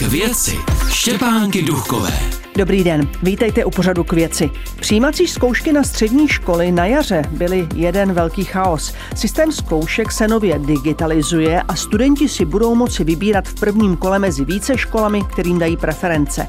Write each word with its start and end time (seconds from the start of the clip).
K 0.00 0.02
věci 0.02 0.58
Štěpánky 0.88 1.62
Duchové. 1.62 2.12
Dobrý 2.56 2.84
den, 2.84 3.08
vítejte 3.22 3.64
u 3.64 3.70
pořadu 3.70 4.04
k 4.04 4.12
věci. 4.12 4.50
Přijímací 4.80 5.26
zkoušky 5.26 5.72
na 5.72 5.82
střední 5.82 6.28
školy 6.28 6.72
na 6.72 6.86
jaře 6.86 7.22
byly 7.30 7.68
jeden 7.74 8.12
velký 8.12 8.44
chaos. 8.44 8.94
Systém 9.16 9.52
zkoušek 9.52 10.12
se 10.12 10.28
nově 10.28 10.58
digitalizuje 10.58 11.62
a 11.62 11.74
studenti 11.74 12.28
si 12.28 12.44
budou 12.44 12.74
moci 12.74 13.04
vybírat 13.04 13.48
v 13.48 13.60
prvním 13.60 13.96
kole 13.96 14.18
mezi 14.18 14.44
více 14.44 14.78
školami, 14.78 15.22
kterým 15.24 15.58
dají 15.58 15.76
preference. 15.76 16.48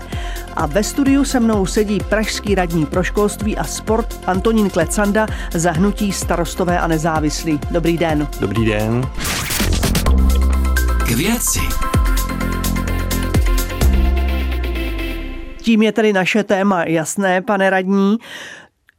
A 0.56 0.66
ve 0.66 0.84
studiu 0.84 1.24
se 1.24 1.40
mnou 1.40 1.66
sedí 1.66 2.00
pražský 2.10 2.56
radní 2.56 2.86
pro 2.86 3.04
školství 3.04 3.58
a 3.58 3.64
sport 3.64 4.20
Antonín 4.26 4.70
Klecanda 4.70 5.28
za 5.54 5.72
hnutí 5.72 6.12
starostové 6.12 6.80
a 6.80 6.88
nezávislí. 6.88 7.60
Dobrý 7.72 7.98
den. 7.98 8.28
Dobrý 8.40 8.66
den. 8.66 9.10
K 11.06 11.12
věci. 11.12 11.91
Tím 15.62 15.82
je 15.82 15.92
tedy 15.92 16.14
naše 16.14 16.44
téma 16.44 16.84
jasné, 16.84 17.42
pane 17.42 17.70
radní. 17.70 18.18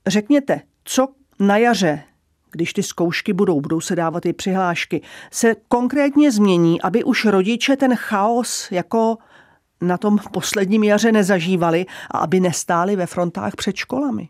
Řekněte, 0.06 0.60
co 0.84 1.08
na 1.38 1.56
jaře, 1.56 2.02
když 2.50 2.72
ty 2.72 2.82
zkoušky 2.82 3.32
budou, 3.32 3.60
budou 3.60 3.80
se 3.80 3.96
dávat 3.96 4.26
i 4.26 4.32
přihlášky, 4.32 5.02
se 5.30 5.54
konkrétně 5.68 6.32
změní, 6.32 6.82
aby 6.82 7.04
už 7.04 7.24
rodiče 7.24 7.76
ten 7.76 7.94
chaos 7.96 8.68
jako 8.70 9.16
na 9.80 9.98
tom 9.98 10.18
posledním 10.32 10.82
jaře 10.82 11.12
nezažívali 11.12 11.86
a 12.10 12.18
aby 12.18 12.40
nestáli 12.40 12.96
ve 12.96 13.06
frontách 13.06 13.56
před 13.56 13.76
školami? 13.76 14.28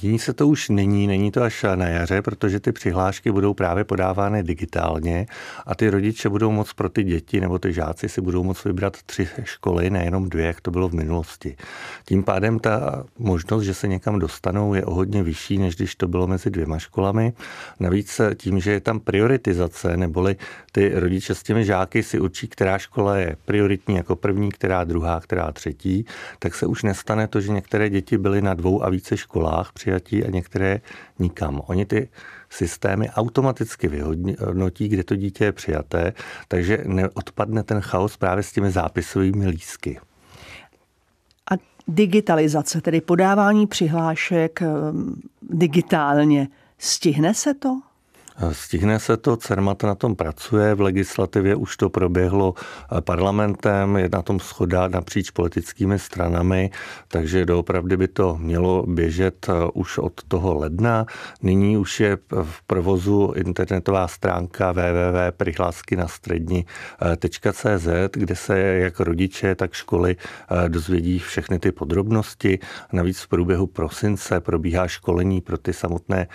Mění 0.00 0.18
se 0.18 0.32
to 0.32 0.48
už 0.48 0.68
nyní, 0.68 1.06
není 1.06 1.30
to 1.30 1.42
až 1.42 1.64
na 1.74 1.86
jaře, 1.86 2.22
protože 2.22 2.60
ty 2.60 2.72
přihlášky 2.72 3.32
budou 3.32 3.54
právě 3.54 3.84
podávány 3.84 4.42
digitálně 4.42 5.26
a 5.66 5.74
ty 5.74 5.90
rodiče 5.90 6.28
budou 6.28 6.50
moct 6.50 6.72
pro 6.72 6.88
ty 6.88 7.02
děti 7.02 7.40
nebo 7.40 7.58
ty 7.58 7.72
žáci 7.72 8.08
si 8.08 8.20
budou 8.20 8.42
moct 8.42 8.64
vybrat 8.64 8.96
tři 9.06 9.28
školy, 9.44 9.90
nejenom 9.90 10.28
dvě, 10.28 10.46
jak 10.46 10.60
to 10.60 10.70
bylo 10.70 10.88
v 10.88 10.94
minulosti. 10.94 11.56
Tím 12.04 12.22
pádem 12.22 12.58
ta 12.58 13.04
možnost, 13.18 13.62
že 13.62 13.74
se 13.74 13.88
někam 13.88 14.18
dostanou, 14.18 14.74
je 14.74 14.84
o 14.84 14.94
hodně 14.94 15.22
vyšší, 15.22 15.58
než 15.58 15.76
když 15.76 15.94
to 15.94 16.08
bylo 16.08 16.26
mezi 16.26 16.50
dvěma 16.50 16.78
školami. 16.78 17.32
Navíc 17.80 18.20
tím, 18.36 18.60
že 18.60 18.70
je 18.70 18.80
tam 18.80 19.00
prioritizace, 19.00 19.96
neboli 19.96 20.36
ty 20.72 20.92
rodiče 20.94 21.34
s 21.34 21.42
těmi 21.42 21.64
žáky 21.64 22.02
si 22.02 22.20
určí, 22.20 22.48
která 22.48 22.78
škola 22.78 23.16
je 23.16 23.36
prioritní 23.44 23.96
jako 23.96 24.16
první, 24.16 24.52
která 24.52 24.84
druhá, 24.84 25.20
která 25.20 25.52
třetí, 25.52 26.04
tak 26.38 26.54
se 26.54 26.66
už 26.66 26.82
nestane 26.82 27.28
to, 27.28 27.40
že 27.40 27.52
některé 27.52 27.90
děti 27.90 28.18
byly 28.18 28.42
na 28.42 28.54
dvou 28.54 28.84
a 28.84 28.90
více 28.90 29.16
školách 29.16 29.39
školách 29.40 29.72
přijatí 29.72 30.24
a 30.24 30.30
některé 30.30 30.80
nikam. 31.18 31.62
Oni 31.66 31.86
ty 31.86 32.08
systémy 32.50 33.10
automaticky 33.10 33.88
vyhodnotí, 33.88 34.88
kde 34.88 35.04
to 35.04 35.16
dítě 35.16 35.44
je 35.44 35.52
přijaté, 35.52 36.12
takže 36.48 36.78
neodpadne 36.86 37.62
ten 37.62 37.80
chaos 37.80 38.16
právě 38.16 38.42
s 38.42 38.52
těmi 38.52 38.70
zápisovými 38.70 39.48
lísky. 39.48 40.00
A 41.50 41.54
digitalizace, 41.88 42.80
tedy 42.80 43.00
podávání 43.00 43.66
přihlášek 43.66 44.62
digitálně, 45.42 46.48
stihne 46.78 47.34
se 47.34 47.54
to? 47.54 47.80
Stihne 48.52 48.98
se 48.98 49.16
to, 49.16 49.36
CERMAT 49.36 49.82
na 49.82 49.94
tom 49.94 50.16
pracuje, 50.16 50.74
v 50.74 50.80
legislativě 50.80 51.54
už 51.54 51.76
to 51.76 51.90
proběhlo 51.90 52.54
eh, 52.56 53.00
parlamentem, 53.00 53.96
je 53.96 54.08
na 54.12 54.22
tom 54.22 54.40
schoda 54.40 54.88
napříč 54.88 55.30
politickými 55.30 55.98
stranami, 55.98 56.70
takže 57.08 57.46
doopravdy 57.46 57.96
by 57.96 58.08
to 58.08 58.36
mělo 58.40 58.84
běžet 58.86 59.46
eh, 59.48 59.52
už 59.74 59.98
od 59.98 60.22
toho 60.28 60.54
ledna. 60.54 61.06
Nyní 61.42 61.76
už 61.76 62.00
je 62.00 62.18
v 62.42 62.62
provozu 62.66 63.32
internetová 63.36 64.08
stránka 64.08 64.72
www.prihlásky 64.72 65.96
na 65.96 66.08
střední.cz, 66.08 67.88
kde 68.12 68.36
se 68.36 68.58
jak 68.58 69.00
rodiče, 69.00 69.54
tak 69.54 69.72
školy 69.72 70.16
eh, 70.16 70.68
dozvědí 70.68 71.18
všechny 71.18 71.58
ty 71.58 71.72
podrobnosti. 71.72 72.58
Navíc 72.92 73.20
v 73.20 73.28
průběhu 73.28 73.66
prosince 73.66 74.40
probíhá 74.40 74.88
školení 74.88 75.40
pro 75.40 75.58
ty 75.58 75.72
samotné 75.72 76.26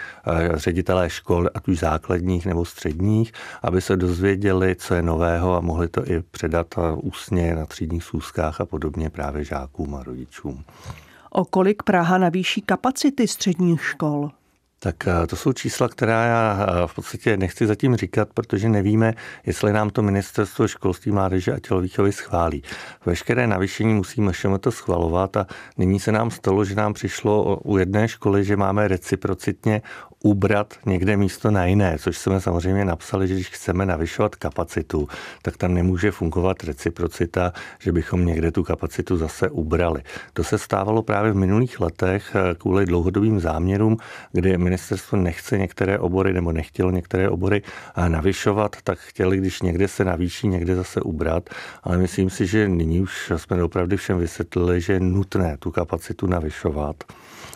ředitelé 0.53 1.09
škol, 1.09 1.49
ať 1.53 1.67
už 1.67 1.77
základních 1.95 2.45
nebo 2.45 2.66
středních, 2.66 3.31
aby 3.61 3.81
se 3.81 3.97
dozvěděli, 3.97 4.75
co 4.75 4.95
je 4.95 5.01
nového 5.01 5.56
a 5.56 5.59
mohli 5.59 5.88
to 5.88 6.11
i 6.11 6.23
předat 6.31 6.67
ústně 6.95 7.56
na 7.56 7.66
třídních 7.66 8.03
schůzkách 8.03 8.61
a 8.61 8.66
podobně 8.66 9.09
právě 9.09 9.44
žákům 9.44 9.95
a 9.95 10.03
rodičům. 10.03 10.63
O 11.29 11.45
kolik 11.45 11.83
Praha 11.83 12.17
navýší 12.17 12.61
kapacity 12.61 13.28
středních 13.28 13.83
škol? 13.83 14.31
Tak 14.80 15.08
eh, 15.08 15.28
to 15.28 15.36
jsou 15.36 15.53
čísla, 15.53 15.90
která 15.90 16.25
já 16.25 16.68
eh, 16.69 16.88
v 16.88 16.96
podstatě 16.96 17.38
nechci 17.38 17.68
zatím 17.68 17.96
říkat, 17.96 18.30
protože 18.34 18.69
nevíme, 18.69 19.13
jestli 19.46 19.74
nám 19.74 19.90
to 19.90 20.02
ministerstvo 20.02 20.68
školství, 20.68 21.12
mládeže 21.12 21.53
a 21.53 21.59
tělovýchovy 21.59 22.12
schválí. 22.12 22.63
Veškeré 23.06 23.47
navýšení 23.47 23.94
musíme 23.94 24.59
to 24.59 24.72
schvalovat 24.72 25.38
a 25.38 25.47
nyní 25.78 26.00
se 26.00 26.12
nám 26.12 26.31
stalo, 26.31 26.66
že 26.66 26.75
nám 26.75 26.94
přišlo 26.94 27.59
u 27.63 27.78
jedné 27.78 28.08
školy, 28.08 28.46
že 28.46 28.58
máme 28.58 28.88
reciprocitně 28.88 29.81
ubrat 30.25 30.74
někde 30.86 31.18
místo 31.18 31.52
na 31.52 31.66
jiné, 31.66 31.97
což 32.00 32.18
jsme 32.18 32.42
samozřejmě 32.42 32.86
napsali, 32.86 33.28
že 33.28 33.34
když 33.34 33.50
chceme 33.50 33.86
navyšovat 33.86 34.36
kapacitu, 34.36 35.07
tak 35.42 35.57
tam 35.57 35.74
nemůže 35.74 36.12
fungovat 36.12 36.63
reciprocita, 36.63 37.53
že 37.80 37.92
bychom 37.92 38.25
někde 38.25 38.52
tu 38.52 38.63
kapacitu 38.63 39.18
zase 39.18 39.50
ubrali. 39.50 40.02
To 40.34 40.44
se 40.44 40.57
stávalo 40.57 41.03
právě 41.03 41.31
v 41.31 41.36
minulých 41.36 41.80
letech 41.80 42.36
eh, 42.36 42.56
kvůli 42.56 42.86
dlouhodobým 42.86 43.40
záměrům, 43.40 43.97
kdy 44.31 44.57
ministerstvo 44.65 45.17
nechce 45.17 45.57
některé 45.57 45.99
obory 45.99 46.33
nebo 46.33 46.51
nechtělo 46.51 46.91
některé 46.91 47.29
obory 47.29 47.61
navyšovat, 48.07 48.75
tak 48.83 48.99
chtěli, 48.99 49.37
když 49.37 49.61
někde 49.61 49.87
se 49.87 50.05
navýší, 50.05 50.47
někde 50.47 50.75
zase 50.75 51.01
ubrat. 51.01 51.49
Ale 51.83 51.97
myslím 51.97 52.29
si, 52.29 52.47
že 52.47 52.67
nyní 52.67 53.01
už 53.01 53.31
jsme 53.35 53.63
opravdu 53.63 53.97
všem 53.97 54.17
vysvětlili, 54.19 54.81
že 54.81 54.93
je 54.93 54.99
nutné 54.99 55.57
tu 55.57 55.71
kapacitu 55.71 56.27
navyšovat 56.27 57.03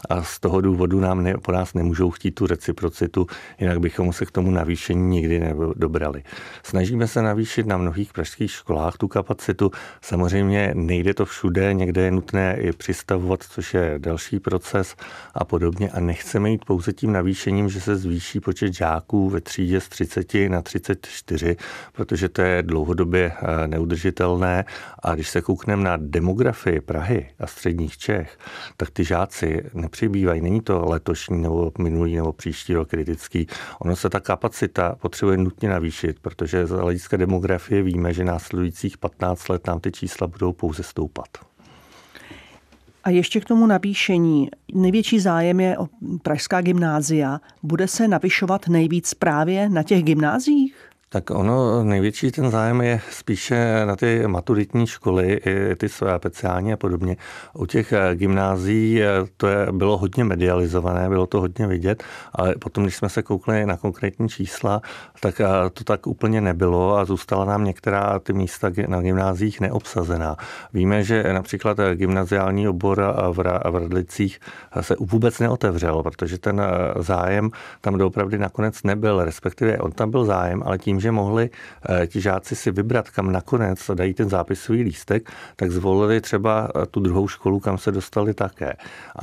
a 0.10 0.24
z 0.24 0.40
toho 0.40 0.62
důvodu 0.62 1.00
nám 1.00 1.24
ne, 1.24 1.34
po 1.38 1.52
nás 1.52 1.74
nemůžou 1.74 2.12
chtít 2.12 2.32
tu 2.32 2.48
reciprocitu, 2.48 3.28
jinak 3.60 3.80
bychom 3.80 4.14
se 4.14 4.26
k 4.26 4.32
tomu 4.32 4.52
navýšení 4.52 5.10
nikdy 5.10 5.40
nedobrali. 5.40 6.24
Snažíme 6.64 7.08
se 7.08 7.22
navýšit 7.22 7.66
na 7.66 7.78
mnohých 7.78 8.14
pražských 8.14 8.52
školách 8.52 8.98
tu 8.98 9.08
kapacitu. 9.08 9.72
Samozřejmě 10.02 10.72
nejde 10.74 11.14
to 11.14 11.26
všude, 11.26 11.74
někde 11.74 12.02
je 12.02 12.12
nutné 12.12 12.58
i 12.60 12.72
přistavovat, 12.72 13.44
což 13.44 13.74
je 13.74 13.96
další 13.98 14.40
proces 14.40 14.96
a 15.34 15.46
podobně. 15.46 15.90
A 15.90 16.00
nechceme 16.00 16.52
jít 16.52 16.66
pouze 16.66 16.94
tím 16.94 17.12
navýšením, 17.12 17.70
že 17.70 17.82
se 17.82 17.96
zvýší 17.96 18.40
počet 18.40 18.74
žáků 18.74 19.30
ve 19.30 19.42
třídě 19.42 19.82
z 19.82 19.90
30 19.90 20.34
na 20.50 20.62
34, 20.62 21.56
protože 21.94 22.30
to 22.30 22.42
je 22.42 22.64
dlouhodobě 22.64 23.32
eh, 23.36 23.68
neudržitelné. 23.68 24.66
A 25.04 25.16
když 25.16 25.30
se 25.30 25.42
koukneme 25.42 25.84
na 25.84 25.98
demografii 25.98 26.82
Prahy 26.82 27.30
a 27.40 27.48
středních 27.48 27.98
Čech, 27.98 28.38
tak 28.78 28.90
ty 28.90 29.04
žáci 29.04 29.64
nepřibývají. 29.90 30.42
Není 30.42 30.62
to 30.62 30.86
letošní 30.86 31.42
nebo 31.42 31.72
minulý 31.80 32.16
nebo 32.16 32.34
příští 32.34 32.74
rok 32.74 32.90
kritický. 32.90 33.48
Ono 33.80 33.96
se 33.96 34.10
ta 34.10 34.20
kapacita 34.20 34.96
potřebuje 35.02 35.38
nutně 35.38 35.70
navýšit, 35.70 36.20
protože 36.20 36.68
z 36.68 36.70
hlediska 36.70 37.18
demografie 37.18 37.84
víme, 37.84 38.14
že 38.14 38.24
následujících 38.24 38.98
15 38.98 39.50
let 39.50 39.68
nám 39.68 39.80
ty 39.80 39.92
čísla 39.92 40.28
budou 40.28 40.54
pouze 40.54 40.84
stoupat. 40.84 41.28
A 43.04 43.10
ještě 43.10 43.40
k 43.40 43.46
tomu 43.46 43.66
navýšení. 43.66 44.50
Největší 44.74 45.20
zájem 45.20 45.60
je 45.60 45.78
o 45.78 45.88
pražská 46.22 46.62
gymnázia. 46.62 47.40
Bude 47.64 47.88
se 47.88 48.08
navyšovat 48.08 48.68
nejvíc 48.68 49.14
právě 49.14 49.70
na 49.70 49.84
těch 49.84 50.04
gymnáziích? 50.04 50.89
Tak 51.12 51.30
ono, 51.32 51.84
největší 51.84 52.32
ten 52.32 52.52
zájem 52.52 52.82
je 52.82 53.02
spíše 53.12 53.86
na 53.86 53.96
ty 53.96 54.28
maturitní 54.28 54.88
školy, 54.88 55.42
i 55.46 55.76
ty 55.76 55.90
své 55.90 56.18
speciální 56.18 56.74
a 56.74 56.78
podobně. 56.78 57.18
U 57.54 57.66
těch 57.66 57.94
eh, 57.94 58.16
gymnází 58.16 59.02
eh, 59.02 59.08
to 59.38 59.48
je, 59.48 59.68
bylo 59.72 59.98
hodně 59.98 60.24
medializované, 60.24 61.10
bylo 61.10 61.28
to 61.28 61.40
hodně 61.40 61.68
vidět, 61.68 62.04
ale 62.34 62.56
potom, 62.60 62.84
když 62.84 62.96
jsme 62.96 63.10
se 63.10 63.22
koukli 63.24 63.66
na 63.66 63.78
konkrétní 63.78 64.30
čísla, 64.30 64.82
tak 65.20 65.42
eh, 65.42 65.46
to 65.74 65.84
tak 65.84 66.08
úplně 66.08 66.42
nebylo 66.42 66.98
a 66.98 67.06
zůstala 67.06 67.46
nám 67.46 67.64
některá 67.64 68.20
ty 68.20 68.34
místa 68.34 68.70
na 68.88 69.02
gymnázích 69.02 69.62
neobsazená. 69.62 70.38
Víme, 70.74 71.04
že 71.04 71.34
například 71.34 71.78
gymnaziální 71.96 72.68
obor 72.68 73.02
v 73.32 73.40
Radlicích 73.40 74.40
se 74.82 74.96
vůbec 75.00 75.40
neotevřel, 75.40 76.04
protože 76.04 76.38
ten 76.38 76.62
zájem 77.00 77.52
tam 77.82 77.98
doopravdy 77.98 78.38
nakonec 78.38 78.84
nebyl, 78.84 79.24
respektive 79.26 79.78
on 79.78 79.92
tam 79.92 80.12
byl 80.12 80.26
zájem, 80.26 80.64
ale 80.66 80.78
tím, 80.78 80.99
že 81.00 81.12
mohli 81.12 81.50
eh, 81.90 82.08
ti 82.08 82.22
žáci 82.22 82.56
si 82.56 82.72
vybrat, 82.72 83.10
kam 83.10 83.32
nakonec 83.32 83.92
dají 83.94 84.14
ten 84.14 84.30
zápisový 84.30 84.84
lístek, 84.84 85.32
tak 85.56 85.72
zvolili 85.72 86.22
třeba 86.22 86.70
eh, 86.76 86.86
tu 86.86 87.00
druhou 87.00 87.28
školu, 87.28 87.60
kam 87.60 87.78
se 87.78 87.92
dostali 87.92 88.34
také. 88.34 88.74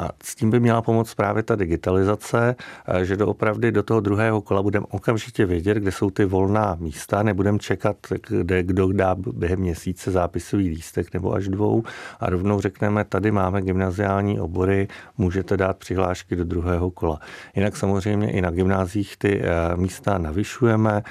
A 0.01 0.09
s 0.25 0.35
tím 0.35 0.51
by 0.51 0.61
měla 0.61 0.83
pomoct 0.83 1.15
právě 1.15 1.43
ta 1.43 1.57
digitalizace, 1.57 2.57
eh, 2.89 3.05
že 3.05 3.17
doopravdy 3.17 3.73
do 3.73 3.83
toho 3.83 4.01
druhého 4.01 4.41
kola 4.41 4.63
budeme 4.63 4.87
okamžitě 4.91 5.47
vědět, 5.47 5.77
kde 5.79 5.93
jsou 5.93 6.11
ty 6.11 6.25
volná 6.25 6.77
místa, 6.81 7.23
nebudeme 7.23 7.59
čekat, 7.59 7.97
kde 8.29 8.63
kdo 8.63 8.93
dá 8.93 9.15
během 9.15 9.61
měsíce 9.61 10.11
zápisový 10.11 10.69
lístek 10.69 11.15
nebo 11.15 11.33
až 11.33 11.49
dvou 11.49 11.83
a 12.21 12.31
rovnou 12.31 12.61
řekneme, 12.61 13.05
tady 13.05 13.31
máme 13.31 13.63
gymnaziální 13.63 14.41
obory, 14.41 14.89
můžete 15.19 15.57
dát 15.57 15.77
přihlášky 15.77 16.37
do 16.37 16.45
druhého 16.45 16.91
kola. 16.91 17.21
Jinak 17.57 17.77
samozřejmě 17.77 18.31
i 18.33 18.41
na 18.41 18.51
gymnázích 18.51 19.17
ty 19.17 19.43
místa 19.77 20.19
navyšujeme, 20.19 21.03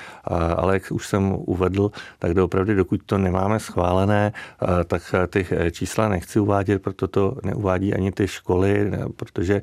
ale 0.56 0.74
jak 0.74 0.92
už 0.92 1.08
jsem 1.08 1.36
uvedl, 1.38 1.92
tak 2.20 2.34
doopravdy, 2.34 2.76
dokud 2.76 3.02
to 3.06 3.18
nemáme 3.18 3.60
schválené, 3.60 4.34
tak 4.88 5.16
ty 5.28 5.48
čísla 5.72 6.10
nechci 6.10 6.40
uvádět, 6.40 6.82
proto 6.82 7.08
to 7.08 7.38
neuvádí 7.44 7.94
ani 7.94 8.12
ty 8.12 8.28
školy, 8.28 8.92
protože 9.16 9.62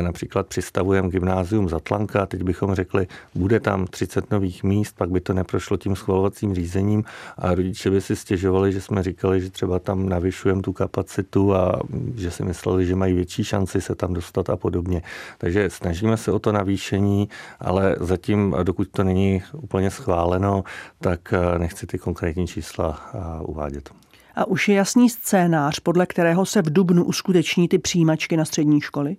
například 0.00 0.46
přistavujeme 0.46 1.08
gymnázium 1.08 1.68
Zatlanka, 1.68 2.26
teď 2.26 2.42
bychom 2.42 2.74
řekli, 2.74 3.06
bude 3.34 3.60
tam 3.60 3.86
30 3.86 4.30
nových 4.30 4.64
míst, 4.64 4.96
pak 4.96 5.10
by 5.10 5.20
to 5.20 5.32
neprošlo 5.32 5.76
tím 5.76 5.96
schvalovacím 5.96 6.54
řízením 6.54 7.04
a 7.38 7.54
rodiče 7.54 7.90
by 7.90 8.00
si 8.00 8.16
stěžovali, 8.16 8.72
že 8.72 8.80
jsme 8.80 9.02
říkali, 9.02 9.40
že 9.40 9.50
třeba 9.50 9.78
tam 9.78 10.08
navyšujeme 10.08 10.62
tu 10.62 10.72
kapacitu 10.72 11.54
a 11.54 11.80
že 12.16 12.30
si 12.30 12.42
mysleli, 12.42 12.86
že 12.86 12.96
mají 12.96 13.14
větší 13.14 13.44
šanci 13.44 13.80
se 13.80 13.94
tam 13.94 14.14
dostat 14.14 14.50
a 14.50 14.56
podobně. 14.56 15.02
Takže 15.38 15.70
snažíme 15.70 16.16
se 16.16 16.32
o 16.32 16.38
to 16.38 16.52
navýšení, 16.52 17.28
ale 17.60 17.96
zatím, 18.00 18.56
dokud 18.62 18.88
to 18.88 19.04
není 19.04 19.42
úplně 19.52 19.90
schváleno, 20.34 20.64
tak 21.00 21.32
eh, 21.32 21.58
nechci 21.58 21.86
ty 21.86 21.98
konkrétní 21.98 22.46
čísla 22.46 23.00
eh, 23.14 23.18
uvádět. 23.42 23.90
A 24.34 24.44
už 24.44 24.68
je 24.68 24.74
jasný 24.74 25.10
scénář, 25.10 25.80
podle 25.80 26.06
kterého 26.06 26.46
se 26.46 26.62
v 26.62 26.72
Dubnu 26.72 27.04
uskuteční 27.04 27.68
ty 27.68 27.78
přijímačky 27.78 28.36
na 28.36 28.44
střední 28.44 28.80
školy? 28.80 29.16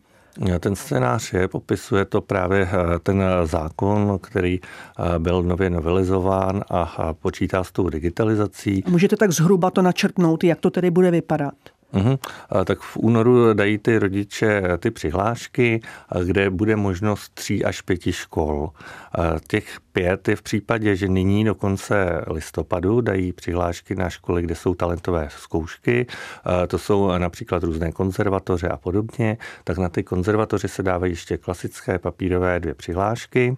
Ten 0.59 0.75
scénář 0.75 1.33
je, 1.33 1.47
popisuje 1.47 2.05
to 2.05 2.21
právě 2.21 2.67
eh, 2.71 2.99
ten 2.99 3.23
zákon, 3.43 4.19
který 4.21 4.59
byl 5.17 5.43
nově 5.43 5.69
novelizován 5.69 6.63
a 6.69 7.13
počítá 7.13 7.63
s 7.63 7.71
tou 7.71 7.89
digitalizací. 7.89 8.83
Můžete 8.87 9.15
tak 9.15 9.31
zhruba 9.31 9.71
to 9.71 9.81
načrtnout, 9.81 10.43
jak 10.43 10.59
to 10.59 10.69
tedy 10.69 10.91
bude 10.91 11.11
vypadat? 11.11 11.53
Uhum. 11.95 12.17
Tak 12.65 12.79
v 12.79 12.97
únoru 12.97 13.53
dají 13.53 13.77
ty 13.77 13.99
rodiče 13.99 14.63
ty 14.79 14.91
přihlášky, 14.91 15.81
kde 16.23 16.49
bude 16.49 16.75
možnost 16.75 17.33
tří 17.33 17.65
až 17.65 17.81
pěti 17.81 18.13
škol. 18.13 18.69
Těch 19.47 19.77
pět 19.91 20.27
je 20.27 20.35
v 20.35 20.41
případě, 20.41 20.95
že 20.95 21.07
nyní 21.07 21.43
do 21.45 21.55
konce 21.55 22.21
listopadu 22.27 23.01
dají 23.01 23.33
přihlášky 23.33 23.95
na 23.95 24.09
školy, 24.09 24.41
kde 24.41 24.55
jsou 24.55 24.75
talentové 24.75 25.27
zkoušky. 25.31 26.07
To 26.67 26.77
jsou 26.77 27.17
například 27.17 27.63
různé 27.63 27.91
konzervatoře 27.91 28.67
a 28.67 28.77
podobně. 28.77 29.37
Tak 29.63 29.77
na 29.77 29.89
ty 29.89 30.03
konzervatoře 30.03 30.67
se 30.67 30.83
dávají 30.83 31.11
ještě 31.11 31.37
klasické 31.37 31.99
papírové 31.99 32.59
dvě 32.59 32.73
přihlášky. 32.73 33.57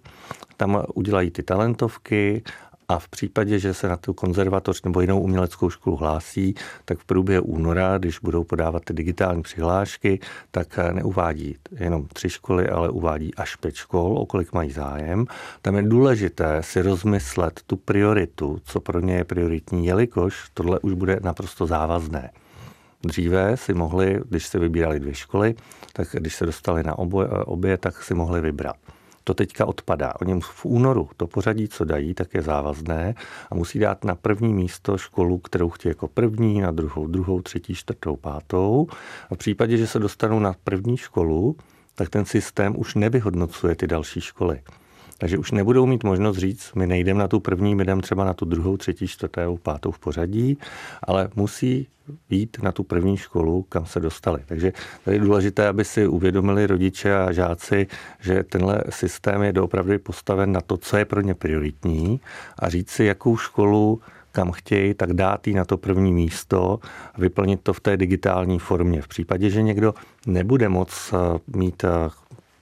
Tam 0.57 0.83
udělají 0.93 1.31
ty 1.31 1.43
talentovky 1.43 2.43
a 2.89 2.99
v 2.99 3.07
případě, 3.07 3.59
že 3.59 3.73
se 3.73 3.87
na 3.87 3.97
tu 3.97 4.13
konzervatoř 4.13 4.81
nebo 4.81 5.01
jinou 5.01 5.21
uměleckou 5.21 5.69
školu 5.69 5.95
hlásí, 5.95 6.55
tak 6.85 6.99
v 6.99 7.05
průběhu 7.05 7.45
února, 7.45 7.97
když 7.97 8.19
budou 8.19 8.43
podávat 8.43 8.83
ty 8.83 8.93
digitální 8.93 9.41
přihlášky, 9.41 10.19
tak 10.51 10.79
neuvádí 10.91 11.55
jenom 11.71 12.07
tři 12.07 12.29
školy, 12.29 12.69
ale 12.69 12.89
uvádí 12.89 13.35
až 13.35 13.55
pět 13.55 13.75
škol, 13.75 14.17
o 14.17 14.25
kolik 14.25 14.53
mají 14.53 14.71
zájem. 14.71 15.25
Tam 15.61 15.75
je 15.75 15.83
důležité 15.83 16.63
si 16.63 16.81
rozmyslet 16.81 17.61
tu 17.67 17.77
prioritu, 17.77 18.61
co 18.63 18.79
pro 18.79 18.99
ně 18.99 19.15
je 19.15 19.23
prioritní, 19.23 19.85
jelikož 19.85 20.49
tohle 20.53 20.79
už 20.79 20.93
bude 20.93 21.19
naprosto 21.23 21.65
závazné. 21.65 22.29
Dříve 23.03 23.57
si 23.57 23.73
mohli, 23.73 24.19
když 24.29 24.47
se 24.47 24.59
vybírali 24.59 24.99
dvě 24.99 25.13
školy, 25.13 25.55
tak 25.93 26.07
když 26.11 26.35
se 26.35 26.45
dostali 26.45 26.83
na 26.83 26.99
obě, 26.99 27.27
obě 27.27 27.77
tak 27.77 28.03
si 28.03 28.13
mohli 28.13 28.41
vybrat 28.41 28.75
to 29.27 29.33
teďka 29.33 29.65
odpadá. 29.65 30.13
Oni 30.21 30.39
v 30.41 30.65
únoru 30.65 31.09
to 31.17 31.27
pořadí, 31.27 31.67
co 31.67 31.85
dají, 31.85 32.13
tak 32.13 32.33
je 32.33 32.41
závazné 32.41 33.15
a 33.51 33.55
musí 33.55 33.79
dát 33.79 34.03
na 34.03 34.15
první 34.15 34.53
místo 34.53 34.97
školu, 34.97 35.37
kterou 35.37 35.69
chtějí 35.69 35.91
jako 35.91 36.07
první, 36.07 36.61
na 36.61 36.71
druhou, 36.71 37.07
druhou, 37.07 37.41
třetí, 37.41 37.75
čtvrtou, 37.75 38.15
pátou. 38.15 38.87
A 39.29 39.35
v 39.35 39.37
případě, 39.37 39.77
že 39.77 39.87
se 39.87 39.99
dostanou 39.99 40.39
na 40.39 40.55
první 40.63 40.97
školu, 40.97 41.55
tak 41.95 42.09
ten 42.09 42.25
systém 42.25 42.79
už 42.79 42.95
nevyhodnocuje 42.95 43.75
ty 43.75 43.87
další 43.87 44.21
školy. 44.21 44.61
Takže 45.17 45.37
už 45.37 45.51
nebudou 45.51 45.85
mít 45.85 46.03
možnost 46.03 46.37
říct, 46.37 46.73
my 46.75 46.87
nejdeme 46.87 47.19
na 47.19 47.27
tu 47.27 47.39
první, 47.39 47.75
my 47.75 47.85
jdeme 47.85 48.01
třeba 48.01 48.25
na 48.25 48.33
tu 48.33 48.45
druhou, 48.45 48.77
třetí, 48.77 49.07
čtvrtou, 49.07 49.57
pátou 49.57 49.91
v 49.91 49.99
pořadí, 49.99 50.57
ale 51.03 51.29
musí 51.35 51.87
jít 52.29 52.57
na 52.63 52.71
tu 52.71 52.83
první 52.83 53.17
školu, 53.17 53.65
kam 53.69 53.85
se 53.85 53.99
dostali. 53.99 54.41
Takže 54.45 54.73
tady 55.05 55.17
je 55.17 55.21
důležité, 55.21 55.67
aby 55.67 55.85
si 55.85 56.07
uvědomili 56.07 56.67
rodiče 56.67 57.15
a 57.15 57.31
žáci, 57.31 57.87
že 58.19 58.43
tenhle 58.43 58.83
systém 58.89 59.43
je 59.43 59.53
doopravdy 59.53 59.97
postaven 59.97 60.51
na 60.51 60.61
to, 60.61 60.77
co 60.77 60.97
je 60.97 61.05
pro 61.05 61.21
ně 61.21 61.33
prioritní 61.33 62.19
a 62.59 62.69
říct 62.69 62.89
si, 62.89 63.03
jakou 63.03 63.37
školu 63.37 64.01
kam 64.31 64.51
chtějí, 64.51 64.93
tak 64.93 65.13
dát 65.13 65.47
jí 65.47 65.53
na 65.53 65.65
to 65.65 65.77
první 65.77 66.13
místo 66.13 66.79
a 67.13 67.21
vyplnit 67.21 67.61
to 67.61 67.73
v 67.73 67.79
té 67.79 67.97
digitální 67.97 68.59
formě. 68.59 69.01
V 69.01 69.07
případě, 69.07 69.49
že 69.49 69.61
někdo 69.61 69.93
nebude 70.25 70.69
moc 70.69 71.13
eh, 71.13 71.39
mít 71.57 71.83
eh, 71.83 71.89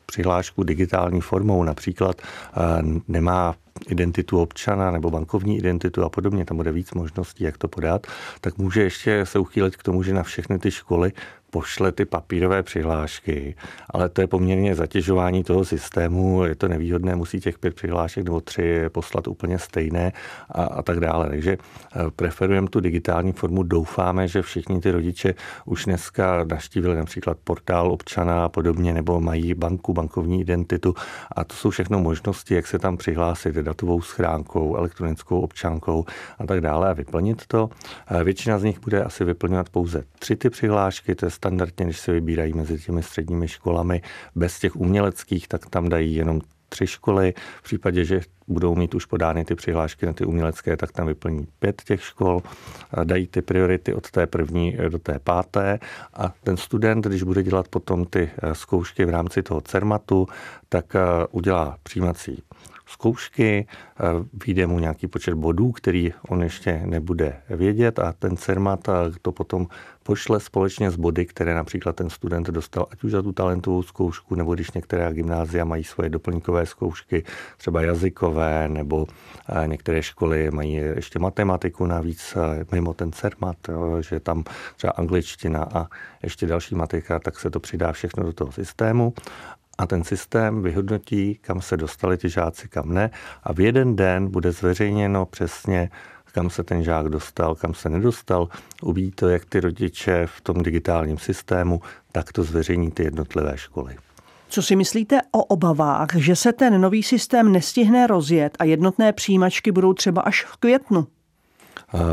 přihlášku 0.05 0.63
digitální 0.63 1.21
formou, 1.21 1.63
například 1.63 2.21
eh, 2.21 2.59
nemá 3.07 3.55
identitu 3.89 4.41
občana 4.41 4.91
nebo 4.91 5.11
bankovní 5.11 5.57
identitu 5.57 6.03
a 6.03 6.09
podobně, 6.09 6.45
tam 6.45 6.57
bude 6.57 6.71
víc 6.71 6.93
možností, 6.93 7.43
jak 7.43 7.57
to 7.57 7.67
podat, 7.67 8.07
tak 8.41 8.57
může 8.57 8.83
ještě 8.83 9.25
se 9.25 9.39
uchýlit 9.39 9.75
k 9.75 9.83
tomu, 9.83 10.03
že 10.03 10.13
na 10.13 10.23
všechny 10.23 10.59
ty 10.59 10.71
školy 10.71 11.11
pošle 11.55 11.91
ty 11.91 12.05
papírové 12.05 12.63
přihlášky, 12.63 13.55
ale 13.89 14.09
to 14.09 14.21
je 14.21 14.27
poměrně 14.27 14.75
zatěžování 14.75 15.43
toho 15.43 15.65
systému, 15.65 16.43
je 16.43 16.55
to 16.55 16.67
nevýhodné, 16.67 17.15
musí 17.15 17.39
těch 17.39 17.59
pět 17.59 17.75
přihlášek 17.75 18.23
nebo 18.23 18.41
tři 18.41 18.83
poslat 18.91 19.27
úplně 19.27 19.59
stejné 19.59 20.11
a, 20.49 20.63
a 20.63 20.81
tak 20.81 20.99
dále. 20.99 21.29
Takže 21.29 21.57
eh, 21.57 21.99
preferujeme 22.15 22.67
tu 22.67 22.79
digitální 22.79 23.31
formu, 23.31 23.63
doufáme, 23.63 24.27
že 24.27 24.41
všichni 24.41 24.81
ty 24.81 24.91
rodiče 24.91 25.33
už 25.65 25.85
dneska 25.85 26.43
naštívili 26.43 26.95
například 26.95 27.37
portál 27.43 27.91
občana 27.91 28.45
a 28.45 28.49
podobně, 28.49 28.93
nebo 28.93 29.21
mají 29.21 29.53
banku, 29.53 29.93
bankovní 29.93 30.41
identitu 30.41 30.93
a 31.31 31.43
to 31.43 31.55
jsou 31.55 31.69
všechno 31.69 31.99
možnosti, 31.99 32.55
jak 32.55 32.67
se 32.67 32.79
tam 32.79 32.97
přihlásit 32.97 33.55
datovou 33.55 34.01
schránkou, 34.01 34.75
elektronickou 34.75 35.39
občankou 35.39 36.05
a 36.39 36.45
tak 36.45 36.61
dále 36.61 36.89
a 36.89 36.93
vyplnit 36.93 37.47
to. 37.47 37.69
Eh, 38.07 38.23
většina 38.23 38.59
z 38.59 38.63
nich 38.63 38.79
bude 38.79 39.03
asi 39.03 39.23
vyplňovat 39.23 39.69
pouze 39.69 40.03
tři 40.19 40.35
ty 40.35 40.49
přihlášky, 40.49 41.15
to 41.15 41.25
je 41.25 41.31
standardně, 41.45 41.85
když 41.85 41.99
se 41.99 42.11
vybírají 42.11 42.53
mezi 42.53 42.79
těmi 42.79 43.03
středními 43.03 43.47
školami, 43.47 44.01
bez 44.35 44.59
těch 44.59 44.75
uměleckých, 44.75 45.47
tak 45.47 45.69
tam 45.69 45.89
dají 45.89 46.15
jenom 46.15 46.41
tři 46.69 46.87
školy. 46.87 47.33
V 47.59 47.63
případě, 47.63 48.05
že 48.05 48.21
budou 48.47 48.75
mít 48.75 48.95
už 48.95 49.05
podány 49.05 49.45
ty 49.45 49.55
přihlášky 49.55 50.05
na 50.05 50.13
ty 50.13 50.25
umělecké, 50.25 50.77
tak 50.77 50.91
tam 50.91 51.07
vyplní 51.07 51.47
pět 51.59 51.81
těch 51.85 52.03
škol, 52.03 52.41
dají 53.03 53.27
ty 53.27 53.41
priority 53.41 53.93
od 53.93 54.11
té 54.11 54.27
první 54.27 54.77
do 54.89 54.99
té 54.99 55.19
páté 55.19 55.79
a 56.13 56.33
ten 56.43 56.57
student, 56.57 57.05
když 57.05 57.23
bude 57.23 57.43
dělat 57.43 57.67
potom 57.67 58.05
ty 58.05 58.29
eh, 58.29 58.55
zkoušky 58.55 59.05
v 59.05 59.09
rámci 59.09 59.43
toho 59.43 59.61
CERMATu, 59.61 60.27
tak 60.69 60.95
eh, 60.95 60.99
udělá 61.31 61.77
přijímací 61.83 62.43
zkoušky, 62.95 63.67
eh, 63.67 64.03
vyjde 64.45 64.67
mu 64.67 64.79
nějaký 64.79 65.07
počet 65.07 65.33
bodů, 65.33 65.71
který 65.71 66.13
on 66.29 66.43
ještě 66.43 66.81
nebude 66.85 67.35
vědět 67.49 67.99
a 67.99 68.13
ten 68.19 68.37
CERMAT 68.37 68.87
to 69.21 69.31
potom 69.31 69.67
pošle 70.03 70.39
společně 70.39 70.91
s 70.91 70.95
body, 70.95 71.25
které 71.25 71.55
například 71.55 71.95
ten 71.95 72.09
student 72.09 72.47
dostal, 72.47 72.87
ať 72.91 73.03
už 73.03 73.11
za 73.11 73.21
tu 73.21 73.31
talentovou 73.31 73.83
zkoušku, 73.83 74.35
nebo 74.35 74.55
když 74.55 74.71
některé 74.71 75.13
gymnázia 75.13 75.65
mají 75.65 75.83
svoje 75.83 76.09
doplňkové 76.09 76.65
zkoušky, 76.65 77.23
třeba 77.57 77.81
jazykové, 77.81 78.67
nebo 78.67 79.07
eh, 79.49 79.67
některé 79.67 80.03
školy 80.03 80.51
mají 80.51 80.73
ještě 80.73 81.19
matematiku 81.19 81.85
navíc 81.85 82.35
eh, 82.37 82.65
mimo 82.71 82.93
ten 82.93 83.11
CERMAT, 83.11 83.57
že 83.99 84.19
tam 84.19 84.43
třeba 84.75 84.93
angličtina 84.93 85.67
a 85.73 85.87
ještě 86.23 86.47
další 86.47 86.75
matika, 86.75 87.19
tak 87.19 87.39
se 87.39 87.49
to 87.49 87.59
přidá 87.59 87.91
všechno 87.91 88.23
do 88.23 88.33
toho 88.33 88.51
systému 88.51 89.13
a 89.77 89.87
ten 89.87 90.03
systém 90.03 90.63
vyhodnotí, 90.63 91.39
kam 91.41 91.61
se 91.61 91.77
dostali 91.77 92.17
ti 92.17 92.29
žáci, 92.29 92.67
kam 92.67 92.93
ne 92.93 93.09
a 93.43 93.53
v 93.53 93.59
jeden 93.59 93.95
den 93.95 94.27
bude 94.27 94.51
zveřejněno 94.51 95.25
přesně, 95.25 95.89
kam 96.31 96.49
se 96.49 96.63
ten 96.63 96.83
žák 96.83 97.09
dostal, 97.09 97.55
kam 97.55 97.73
se 97.73 97.89
nedostal. 97.89 98.47
Uvidí 98.81 99.11
to, 99.11 99.29
jak 99.29 99.45
ty 99.45 99.59
rodiče 99.59 100.27
v 100.27 100.41
tom 100.41 100.63
digitálním 100.63 101.17
systému, 101.17 101.81
tak 102.11 102.31
to 102.33 102.43
zveřejní 102.43 102.91
ty 102.91 103.03
jednotlivé 103.03 103.57
školy. 103.57 103.95
Co 104.49 104.61
si 104.61 104.75
myslíte 104.75 105.19
o 105.31 105.43
obavách, 105.43 106.15
že 106.15 106.35
se 106.35 106.53
ten 106.53 106.81
nový 106.81 107.03
systém 107.03 107.51
nestihne 107.51 108.07
rozjet 108.07 108.57
a 108.59 108.63
jednotné 108.63 109.13
přijímačky 109.13 109.71
budou 109.71 109.93
třeba 109.93 110.21
až 110.21 110.45
v 110.45 110.57
květnu? 110.57 111.07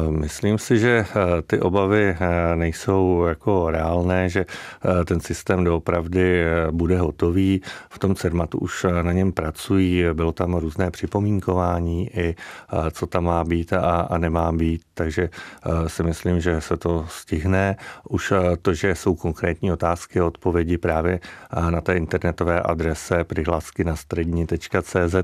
Myslím 0.08 0.58
si, 0.58 0.78
že 0.78 1.04
eh, 1.08 1.42
ty 1.42 1.60
obavy 1.60 2.16
eh, 2.20 2.56
nejsou 2.56 3.24
jako 3.24 3.70
reálné, 3.70 4.28
že 4.28 4.46
eh, 4.46 5.04
ten 5.04 5.20
systém 5.20 5.64
doopravdy 5.64 6.44
bude 6.70 6.98
hotový. 6.98 7.62
V 7.90 7.98
tom 7.98 8.14
CERMATu 8.14 8.58
už 8.58 8.86
na 9.02 9.12
něm 9.12 9.32
pracují, 9.32 10.04
bylo 10.12 10.32
tam 10.32 10.54
různé 10.54 10.90
připomínkování 10.90 12.10
i 12.18 12.34
co 12.92 13.06
tam 13.06 13.24
má 13.24 13.44
být 13.44 13.72
a, 13.72 14.00
a 14.00 14.18
nemá 14.18 14.52
být, 14.52 14.82
takže 14.94 15.30
si 15.86 16.02
myslím, 16.02 16.40
že 16.40 16.60
se 16.60 16.76
to 16.76 17.06
stihne. 17.08 17.76
Už 18.08 18.32
to, 18.62 18.74
že 18.74 18.94
jsou 18.94 19.14
konkrétní 19.14 19.72
otázky 19.72 20.20
a 20.20 20.24
odpovědi 20.24 20.78
právě 20.78 21.20
na 21.70 21.80
té 21.80 21.94
internetové 21.94 22.60
adrese 22.60 23.24
přihlasky 23.24 23.84
na 23.84 23.96
střední.cz, 23.96 25.14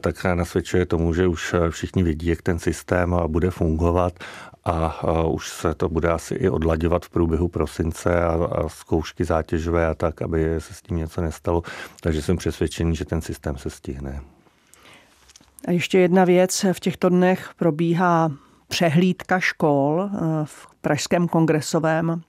tak 0.00 0.24
nasvědčuje 0.24 0.86
tomu, 0.86 1.14
že 1.14 1.26
už 1.26 1.54
všichni 1.70 2.02
vidí, 2.02 2.26
jak 2.26 2.42
ten 2.42 2.58
systém 2.58 3.16
bude 3.26 3.50
fungovat 3.50 3.79
fungovat 3.80 4.12
a 4.64 5.02
už 5.22 5.48
se 5.48 5.74
to 5.74 5.88
bude 5.88 6.08
asi 6.08 6.34
i 6.34 6.48
odlaďovat 6.48 7.04
v 7.04 7.10
průběhu 7.10 7.48
prosince 7.48 8.22
a, 8.22 8.32
a 8.32 8.68
zkoušky 8.68 9.24
zátěžové 9.24 9.86
a 9.86 9.94
tak, 9.94 10.22
aby 10.22 10.54
se 10.58 10.74
s 10.74 10.82
tím 10.82 10.96
něco 10.96 11.20
nestalo. 11.20 11.62
Takže 12.00 12.22
jsem 12.22 12.36
přesvědčený, 12.36 12.96
že 12.96 13.04
ten 13.04 13.20
systém 13.20 13.56
se 13.56 13.70
stihne. 13.70 14.20
A 15.68 15.70
ještě 15.70 15.98
jedna 15.98 16.24
věc. 16.24 16.64
V 16.72 16.80
těchto 16.80 17.08
dnech 17.08 17.50
probíhá 17.56 18.30
přehlídka 18.68 19.40
škol 19.40 20.10
eh, 20.12 20.18
v 20.44 20.66
Pražském 20.80 21.28
kongresovém 21.28 22.20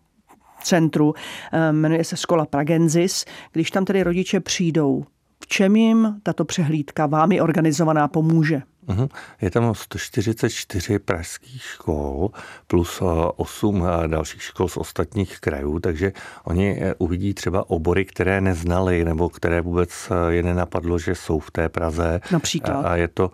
centru. 0.63 1.13
Eh, 1.51 1.71
jmenuje 1.71 2.03
se 2.03 2.17
Škola 2.17 2.45
Pragensis. 2.45 3.25
Když 3.51 3.71
tam 3.71 3.85
tedy 3.85 4.03
rodiče 4.03 4.39
přijdou, 4.39 5.05
v 5.43 5.47
čem 5.47 5.75
jim 5.75 6.19
tato 6.23 6.45
přehlídka 6.45 7.05
vámi 7.05 7.41
organizovaná 7.41 8.07
pomůže? 8.07 8.61
Mhm. 8.91 9.07
Je 9.41 9.49
tam 9.51 9.75
144 9.75 10.99
pražských 10.99 11.63
škol 11.63 12.29
plus 12.67 13.01
8 13.35 13.83
eh, 13.83 14.05
eh, 14.05 14.07
dalších 14.07 14.43
škol 14.43 14.67
z 14.67 14.77
ostatních 14.77 15.39
krajů, 15.39 15.79
takže 15.79 16.11
oni 16.43 16.77
eh, 16.81 16.93
uvidí 16.97 17.33
třeba 17.33 17.69
obory, 17.69 18.05
které 18.05 18.41
neznali 18.41 19.05
nebo 19.05 19.29
které 19.29 19.61
vůbec 19.61 20.11
je 20.29 20.43
nenapadlo, 20.43 20.99
že 20.99 21.15
jsou 21.15 21.39
v 21.39 21.51
té 21.51 21.69
Praze. 21.69 22.19
Například? 22.31 22.85
A 22.85 22.95
je 22.95 23.07
to 23.07 23.31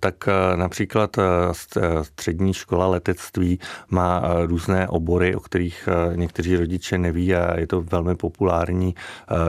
tak 0.00 0.28
například 0.56 1.16
střední 2.02 2.54
škola 2.54 2.86
letectví 2.86 3.58
má 3.90 4.22
různé 4.46 4.88
obory, 4.88 5.34
o 5.34 5.40
kterých 5.40 5.88
někteří 6.14 6.56
rodiče 6.56 6.98
neví 6.98 7.34
a 7.34 7.60
je 7.60 7.66
to 7.66 7.80
velmi 7.82 8.14
populární 8.14 8.94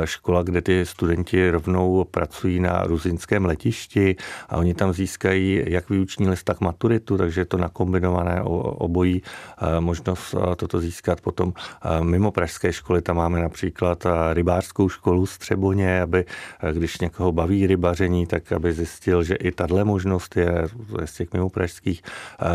škola, 0.06 0.44
kde 0.44 0.62
ty 0.62 0.86
studenti 0.86 1.50
rovnou 1.50 2.04
pracují 2.04 2.60
na 2.60 2.84
ruzinském 2.84 3.46
letišti 3.46 4.16
a 4.50 4.58
oni 4.58 4.74
tam 4.74 4.94
získají 4.94 5.45
získají 5.46 5.74
jak 5.74 5.90
výuční 5.90 6.30
list, 6.30 6.44
tak 6.44 6.62
maturitu, 6.62 7.18
takže 7.18 7.42
je 7.42 7.46
to 7.46 7.58
nakombinované 7.58 8.42
obojí 8.44 9.22
eh, 9.22 9.82
možnost 9.82 10.36
eh, 10.36 10.56
toto 10.56 10.80
získat. 10.80 11.22
Potom 11.22 11.54
eh, 11.56 12.04
mimo 12.04 12.32
pražské 12.32 12.74
školy 12.74 13.02
tam 13.02 13.16
máme 13.16 13.42
například 13.42 14.06
rybářskou 14.34 14.90
školu 14.90 15.26
Střeboně, 15.26 16.02
aby 16.02 16.26
když 16.72 17.00
někoho 17.00 17.32
baví 17.32 17.68
rybaření, 17.68 18.26
tak 18.26 18.52
aby 18.52 18.74
zjistil, 18.74 19.24
že 19.24 19.36
i 19.36 19.52
tahle 19.52 19.84
možnost 19.84 20.38
je 20.38 20.68
z 21.06 21.14
těch 21.14 21.34
mimo 21.34 21.50
pražských. 21.50 22.02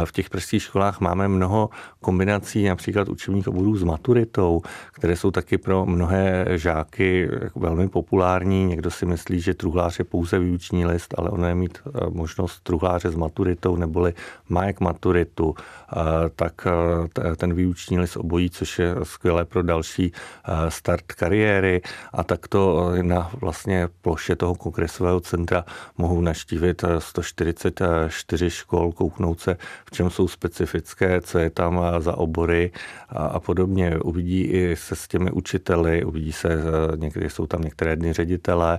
V 0.04 0.12
těch 0.12 0.30
pražských 0.30 0.62
školách 0.62 1.00
máme 1.00 1.28
mnoho 1.28 1.70
kombinací 2.00 2.64
například 2.64 3.08
učebních 3.08 3.48
oborů 3.48 3.76
s 3.76 3.82
maturitou, 3.82 4.62
které 4.92 5.16
jsou 5.16 5.30
taky 5.30 5.58
pro 5.58 5.86
mnohé 5.86 6.46
žáky 6.56 7.28
velmi 7.56 7.88
populární. 7.88 8.64
Někdo 8.64 8.90
si 8.90 9.06
myslí, 9.06 9.40
že 9.40 9.54
truhlář 9.54 9.98
je 9.98 10.04
pouze 10.04 10.38
výuční 10.38 10.86
list, 10.86 11.14
ale 11.18 11.30
ono 11.30 11.46
je 11.46 11.54
mít 11.54 11.78
možnost 12.10 12.62
truhláře 12.70 13.10
s 13.10 13.14
maturitou 13.14 13.76
neboli 13.76 14.14
majek 14.48 14.80
maturitu, 14.80 15.54
tak 16.36 16.66
ten 17.36 17.54
výuční 17.54 17.98
list 17.98 18.16
obojí, 18.16 18.50
což 18.50 18.78
je 18.78 18.94
skvělé 19.02 19.44
pro 19.44 19.62
další 19.62 20.12
start 20.68 21.12
kariéry 21.12 21.82
a 22.12 22.24
tak 22.24 22.48
to 22.48 22.92
na 23.02 23.30
vlastně 23.40 23.88
ploše 24.02 24.36
toho 24.36 24.54
kongresového 24.54 25.20
centra 25.20 25.64
mohou 25.98 26.20
naštívit 26.20 26.84
144 26.98 28.50
škol, 28.50 28.92
kouknout 28.92 29.40
se, 29.40 29.56
v 29.86 29.90
čem 29.90 30.10
jsou 30.10 30.28
specifické, 30.28 31.20
co 31.20 31.38
je 31.38 31.50
tam 31.50 31.80
za 31.98 32.18
obory 32.18 32.70
a 33.08 33.40
podobně. 33.40 33.98
Uvidí 33.98 34.42
i 34.42 34.76
se 34.76 34.96
s 34.96 35.08
těmi 35.08 35.30
učiteli, 35.30 36.04
uvidí 36.04 36.32
se, 36.32 36.48
někdy 36.96 37.30
jsou 37.30 37.46
tam 37.46 37.62
některé 37.62 37.96
dny 37.96 38.12
ředitele 38.12 38.78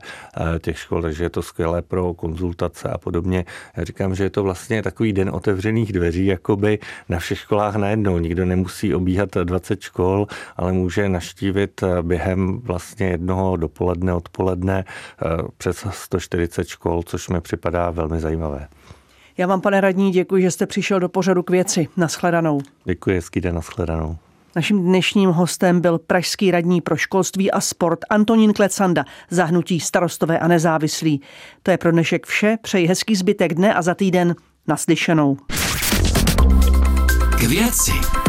těch 0.61 0.79
škol, 0.79 1.01
takže 1.01 1.23
je 1.23 1.29
to 1.29 1.41
skvělé 1.41 1.81
pro 1.81 2.13
konzultace 2.13 2.89
a 2.89 2.97
podobně. 2.97 3.45
Já 3.81 3.85
říkám, 3.85 4.15
že 4.15 4.23
je 4.23 4.29
to 4.29 4.43
vlastně 4.43 4.83
takový 4.83 5.13
den 5.13 5.29
otevřených 5.29 5.93
dveří, 5.93 6.25
jakoby 6.25 6.79
na 7.09 7.19
všech 7.19 7.39
školách 7.39 7.75
najednou. 7.75 8.17
Nikdo 8.17 8.45
nemusí 8.45 8.95
obíhat 8.95 9.29
20 9.43 9.81
škol, 9.81 10.27
ale 10.57 10.73
může 10.73 11.09
naštívit 11.09 11.83
během 12.01 12.59
vlastně 12.59 13.07
jednoho 13.07 13.57
dopoledne, 13.57 14.13
odpoledne 14.13 14.85
eh, 14.85 15.25
přes 15.57 15.85
140 15.89 16.67
škol, 16.67 17.03
což 17.03 17.29
mi 17.29 17.41
připadá 17.41 17.89
velmi 17.89 18.19
zajímavé. 18.19 18.67
Já 19.37 19.47
vám, 19.47 19.61
pane 19.61 19.81
radní, 19.81 20.11
děkuji, 20.11 20.41
že 20.41 20.51
jste 20.51 20.65
přišel 20.65 20.99
do 20.99 21.09
pořadu 21.09 21.43
k 21.43 21.49
věci. 21.49 21.87
Naschledanou. 21.97 22.61
Děkuji, 22.85 23.15
hezký 23.15 23.41
den, 23.41 23.55
naschledanou. 23.55 24.17
Naším 24.55 24.83
dnešním 24.83 25.29
hostem 25.29 25.81
byl 25.81 25.99
pražský 25.99 26.51
radní 26.51 26.81
pro 26.81 26.95
školství 26.95 27.51
a 27.51 27.61
sport 27.61 27.99
Antonín 28.09 28.53
Klecanda, 28.53 29.05
zahnutí 29.29 29.79
starostové 29.79 30.39
a 30.39 30.47
nezávislí. 30.47 31.21
To 31.63 31.71
je 31.71 31.77
pro 31.77 31.91
dnešek 31.91 32.25
vše, 32.25 32.57
přeji 32.61 32.87
hezký 32.87 33.15
zbytek 33.15 33.53
dne 33.53 33.73
a 33.73 33.81
za 33.81 33.95
týden 33.95 34.35
naslyšenou. 34.67 35.37
K 37.37 37.43
věci. 37.43 38.20